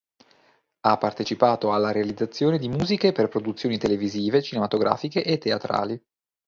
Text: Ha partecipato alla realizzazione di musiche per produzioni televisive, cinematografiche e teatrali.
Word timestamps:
Ha 0.79 0.97
partecipato 0.97 1.71
alla 1.73 1.91
realizzazione 1.91 2.57
di 2.57 2.67
musiche 2.69 3.11
per 3.11 3.27
produzioni 3.27 3.77
televisive, 3.77 4.41
cinematografiche 4.41 5.23
e 5.23 5.37
teatrali. 5.37 6.03